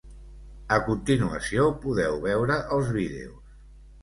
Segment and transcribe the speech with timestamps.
[0.77, 3.55] A continuació podeu veure els vídeos.